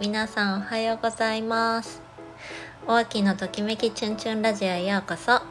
[0.00, 2.00] 皆さんおはようございます。
[2.88, 5.42] お秋のときめきチュンチュンラジオへようこそ。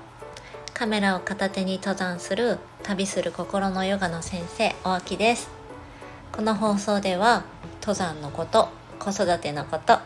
[0.74, 5.52] カメラを片手に登山する旅する心のヨガの先生お秋です。
[6.32, 7.44] この放送では
[7.82, 10.00] 登山のこと子育てのこと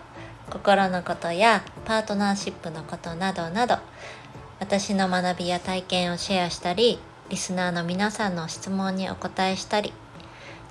[0.50, 3.78] 心のことやパートナーシップのことなどなど
[4.60, 7.00] 私の学びや体験をシェアしたり
[7.30, 9.94] リスナーの皆さんの質問にお答えしたり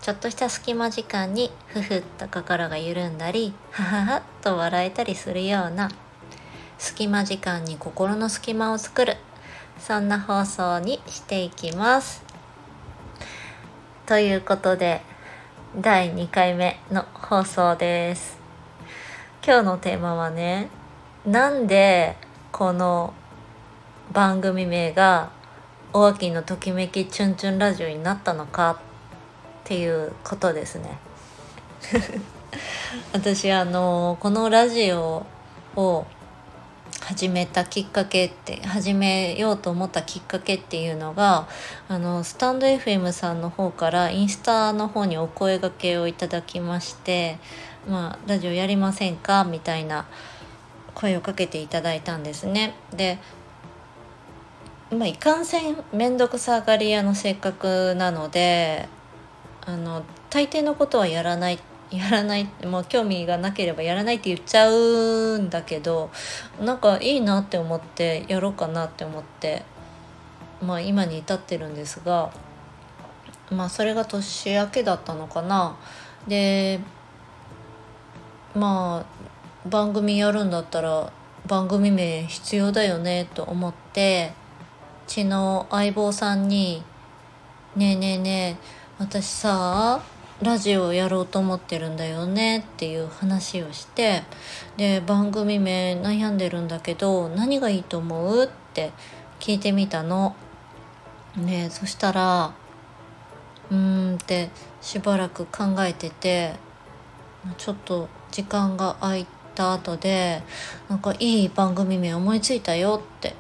[0.03, 5.93] ちょっとした隙間時間にふふっと心が緩んだりはははっと笑えたりするような
[6.77, 9.17] 隙間時間に心の隙間を作る
[9.79, 12.25] そんな放送にしていきます。
[14.05, 15.03] ということで
[15.81, 18.39] 第2回目の放送です。
[19.47, 20.69] 今日のテーマはね
[21.25, 22.17] なんで
[22.51, 23.15] この
[24.13, 25.31] 番組名が
[25.95, 28.81] 「お秋のときめきチュンチュンラジオ」になったのか
[29.63, 30.99] っていうことですね
[33.13, 35.25] 私あのこのラジオ
[35.77, 36.07] を
[37.01, 41.49] 始めたきっかけって始めようと思ったきっかけっていうのが
[41.89, 47.39] あのスタンド FM さんの方からインスタの方にお声がけをいただきまして
[47.89, 50.07] 「まあ、ラジオやりませんか?」みたいな
[50.95, 52.75] 声をかけていただいたんですね。
[52.93, 53.19] で
[54.91, 58.89] まあ、いかんせん面倒くさがり屋の性格なので
[59.65, 61.59] あの大抵のことはやらない
[61.91, 66.11] やらないもう興味がなければやらないって言っちゃうんだけど
[66.61, 69.63] なんかいいなって思ってやろうかなって思って
[70.63, 72.31] まあ今に至ってるんですが
[73.51, 75.77] まあそれが年明けだったのかな。
[76.27, 76.81] で
[78.55, 81.13] まあ番組やるんだったら
[81.47, 84.33] 番組名必要だよねと思って
[85.07, 86.83] ちの相棒さんに
[87.77, 90.01] 「ねえねえねえ私さ
[90.41, 94.23] ラジオやろうと思ってるんだよねっていう話をして
[94.77, 98.93] で番組名悩んでるんだけど何がいいと思うって
[99.41, 100.37] 聞いてみたの。
[101.37, 102.55] ねそしたら
[103.73, 106.55] うーんってしばらく考えてて
[107.59, 109.27] ちょっと時間が空い
[109.57, 110.45] た後で
[110.89, 113.35] なんかいい番組名思いついたよって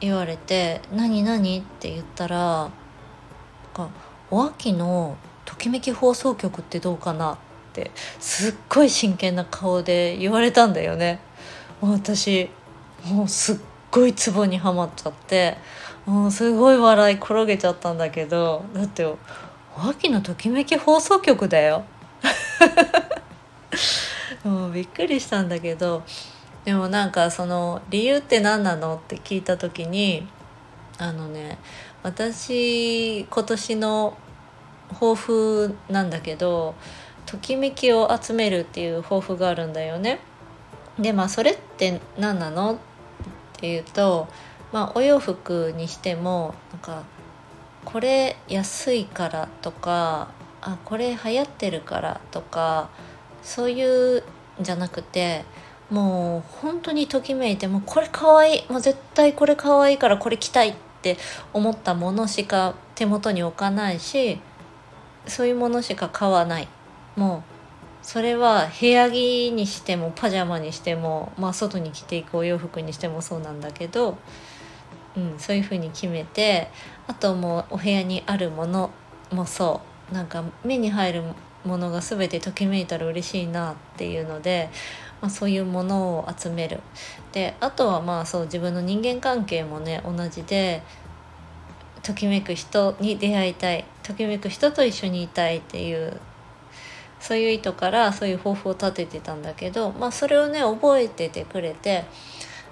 [0.00, 2.70] 言われて「何何?」って言ったらなん
[3.72, 7.36] かお秋のときめき放送局ってどうかなっ
[7.74, 11.20] てすっごい真剣な顔で言われたんだよね。
[11.82, 12.48] 私
[13.04, 13.56] もうすっ
[13.90, 15.58] ごいツボにはまっちゃって
[16.06, 19.18] もうすごい笑い転げちゃったんだけどだってお
[19.76, 21.84] 秋のときめき放送局だよ。
[24.44, 26.04] もうびっくりしたんだけど
[26.64, 30.26] でもなんかその理由って何なのって聞いた時に
[30.96, 31.58] あのね
[32.02, 34.16] 私今年の
[34.92, 36.74] 抱負なんだけど
[37.26, 40.20] ときめきを集めるっていう抱負があるんだよね。
[40.98, 42.74] でまあそれって何なの？
[42.74, 42.76] っ
[43.58, 44.28] ていうと、
[44.72, 47.04] まあ、お洋服にしてもなんか
[47.84, 50.28] これ安いからとか
[50.60, 52.90] あこれ流行ってるからとか
[53.42, 54.22] そういうん
[54.60, 55.44] じゃなくて
[55.90, 61.16] もう本当にときめいてもうこれかわいいもう絶対これかわいいからこれ着たいって
[61.52, 64.40] 思ったものしか手元に置かないし
[65.26, 66.68] そういうものしか買わない。
[67.16, 67.52] もう
[68.02, 74.18] それは部屋着にしてもパジャマにしても、まあ、外に着ていくお洋服にしてもそうなんだけど、
[75.16, 76.68] うん、そういうふうに決めて
[77.06, 78.90] あともうお部屋にあるもの
[79.30, 79.92] もそう。
[80.14, 81.22] なんか目に入る
[81.64, 84.68] ものが全てときめいたら嬉しいなっていうので、
[85.22, 86.80] まあ、そういうものを集める。
[87.32, 90.82] であとはまあそう自分の人間関係もね同じで
[92.02, 96.20] ときめく人に出会いたいときめく人と一緒にいたいっていう
[97.20, 102.04] そういう意図からそういう抱負を立ててたんだけど、まあ、それをね覚えててくれて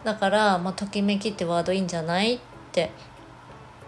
[0.02, 2.38] だから、まあ、ときめきってワードいいんじゃないっ
[2.72, 2.90] て、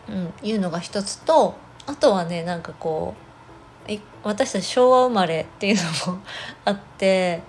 [0.08, 3.22] うん、いうのが一つとあとはねなんかこう
[4.22, 6.20] 私たち昭和生まれっていうのも
[6.64, 7.42] あって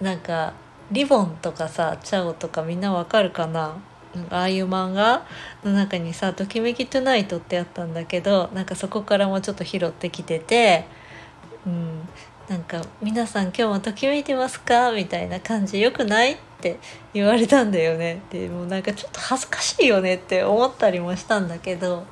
[0.00, 0.52] なんか
[0.90, 3.76] リボンとかさチャオとかみんなわかるかな？
[4.14, 5.26] なんかああいう漫画
[5.64, 10.84] の中にさ「ときめきトゥナイト」ってあったんだけどなんかそこからもちょっと拾ってきてて、
[11.66, 12.08] うん、
[12.48, 16.78] なんか「皆さん今日もときめいてますか?」みたいな感じよくないって
[17.14, 22.04] 言われたんだよねでもなんかちょっと恥ずかしいよねって思ったりもしたんだけど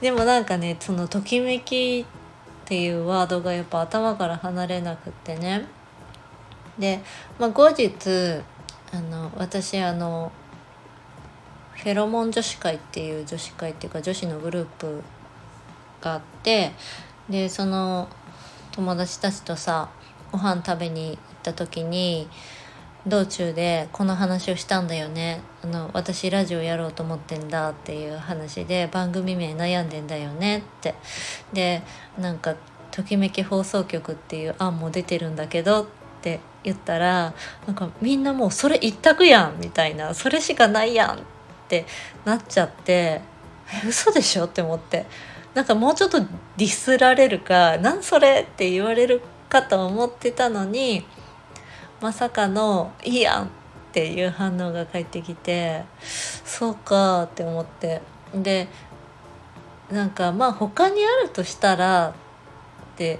[0.00, 2.06] でもなんかねその「ときめき」
[2.64, 5.66] っていうワードがやっぱ頭から離れなくってね
[6.78, 7.00] で、
[7.38, 8.42] まあ、後日
[8.92, 10.32] あの私あの
[11.78, 15.02] フェロモン女子会っていう女子会っていうか女子のグループ
[16.00, 16.72] があって
[17.28, 18.08] でその
[18.72, 19.88] 友達たちとさ
[20.32, 22.28] ご飯食べに行った時に
[23.06, 25.40] 道中でこの話をしたんだよね。
[25.62, 30.94] あの私ラジオやろうと思ってんだっていう話で番組名悩んでんだよねって。
[31.52, 31.82] で
[32.18, 32.56] なんか
[32.90, 35.86] 「ときめき放送局」っていう案も出てるんだけどっ
[36.20, 37.32] て言ったら
[37.66, 41.37] なんかみんなもうそれ一択やんみたいなそれしかないやんって
[41.68, 41.84] って
[42.24, 43.20] なっちゃって
[43.70, 44.46] え嘘でしょ？
[44.46, 45.04] って思って。
[45.54, 51.04] なんかもうちょっとディスられるか「なんそれ!」って言われるかと思ってたのに
[52.00, 53.48] まさかの「いいやん!」っ
[53.92, 55.84] ていう反応が返ってきて
[56.44, 58.00] そうかって思って。
[58.34, 58.68] で
[59.90, 62.12] なんかまあ他にあるとしたらっ
[62.96, 63.18] て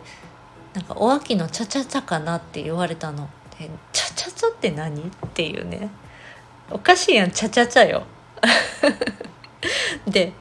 [0.74, 3.28] なんかお秋のチャチャチャかなって言われたの。
[3.58, 5.00] でチャチャチャって何？
[5.00, 5.88] っていうね。
[6.70, 8.04] おかしいやんチャチャチャよ。
[10.06, 10.32] で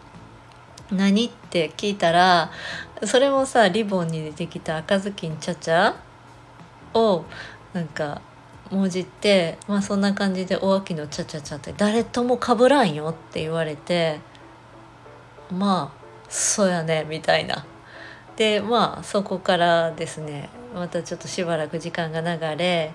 [0.91, 2.51] 何って聞いたら
[3.03, 5.95] それもさリボンに出てきた赤ずきんちゃちゃ
[6.94, 7.25] を
[7.73, 8.21] なんか
[8.71, 14.19] 文字ってまあそんな感じで「お秋のちゃちゃちゃ」って誰ともかぶらんよって言われて
[15.51, 15.97] まあ
[16.29, 17.65] そうやねみたいな。
[18.35, 22.94] でまあそこからですねまたちょっとしばらく時間が流れ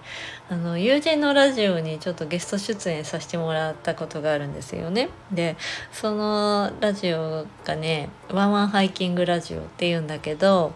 [0.49, 5.09] あの友人のラジオにちょっとゲスト出演させてもらったことがあるんですよね。
[5.33, 5.57] で
[5.93, 10.73] そのラジオがね「ワンワンハイキングラジオ」っていうんだけど、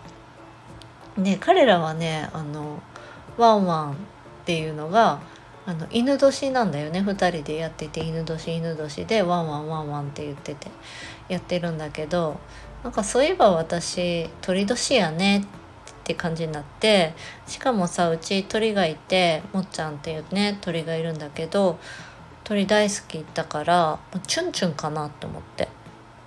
[1.17, 2.82] ね、彼らはねあの
[3.37, 3.97] ワンワンっ
[4.44, 5.20] ていうのが
[5.67, 10.69] あの犬年なんだよね2人でやってて犬年犬年でワンワンワンワンって言ってて
[11.29, 12.38] やってるんだけど
[12.85, 15.44] なんかそういえば私鳥年やねっ
[16.06, 17.14] って感じになって
[17.49, 21.81] しかもさうち鳥がいてもっちゃんっていうね鳥がいるんだけど
[22.44, 23.99] 鳥大好きだから
[24.29, 25.69] チュンチュンかなって思って。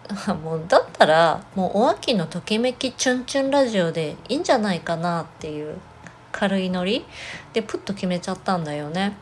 [0.44, 5.78] もうだったらもうお秋のときめきチュンチュンラジオでいいんじゃないかなっていう
[6.32, 7.06] 軽いノリ。
[7.54, 9.14] でプッと決めちゃったんだよね。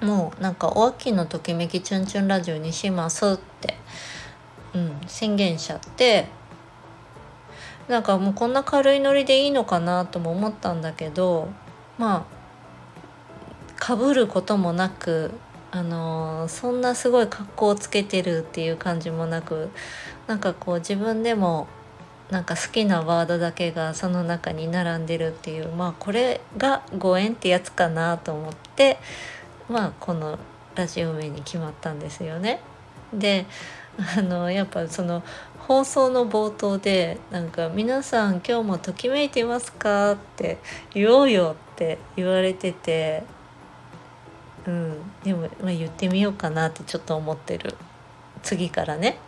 [0.00, 3.76] もうなんかお秋のときめきチュンチュンラジオにしますって、
[4.74, 6.26] うん、宣言しちゃって
[7.88, 11.48] なんかもうこんな軽いノリでいいのかなとも思ったんだけど
[11.98, 12.34] まあ
[13.76, 15.32] かぶることもなく
[15.70, 19.70] あのー、そんなすごい格好をつけてるっていう感じもなく
[20.26, 21.66] なんかこう自分でも
[22.30, 28.98] なんか好きなワードだけがその中に並んでるっていうまあこれがご縁ってやつかなと思って
[29.68, 30.38] まあこの
[30.74, 32.60] ラジオ名に決まったんですよね。
[33.12, 33.46] で
[34.16, 35.22] あのやっぱその
[35.66, 40.58] 放送の冒頭でなんか「皆さん今日もときめいてますか?」って
[40.92, 43.22] 言おうよって言われてて
[44.66, 47.76] うんでも、まあ、言ってみようかなってちょっと思ってる
[48.42, 49.18] 次からね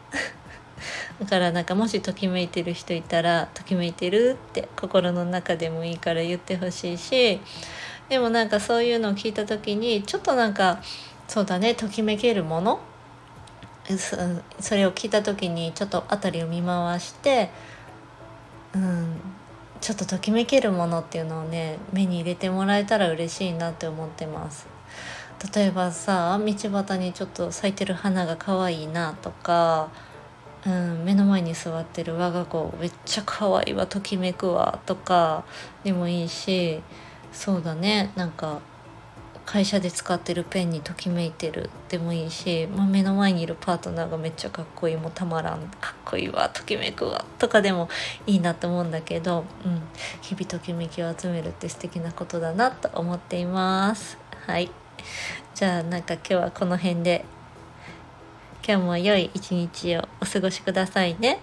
[1.21, 7.41] だからなんかもしときめいてる人いたら「ときめいてる?」って心の中でもいいから言ってほしいし
[8.09, 10.83] でもなんかそういうのを聞いた時にちょっとなんか
[11.29, 12.81] そうだねときめけるもの
[14.61, 17.51] それを聞いた時にちょっと辺りを見回して
[18.75, 19.21] うん
[19.81, 24.67] ちょっとときめけるものっていうのをね目に入れてもらえたら嬉しいなって思ってます。
[25.55, 29.91] 例えばさ道端にちょっと咲いてる花が可愛いなとか、
[30.67, 35.45] うん、目の前に座ってる我が子めっちゃ可愛いわときめくわとか
[35.85, 36.81] でもいいし
[37.33, 38.61] そうだねなんか
[39.47, 47.89] 会社で使ってるペンにときめいてるでもいいし、まあ、目の前にいるパートナーがめっちゃかっこいいもうたまらんかっこいいわときめくわとかでも
[48.27, 49.81] いいなと思うんだけど、うん、
[50.21, 54.19] 日々ときめきを集めるって素敵なことだなと思っています。
[54.47, 54.69] はい。
[55.55, 57.25] じゃあなんか今日はこの辺で
[58.67, 61.39] 今日も良い一日をお過ごしくださいね。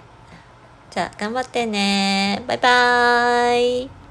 [0.92, 2.44] じゃあ頑張ってね。
[2.48, 4.03] バイバーイ。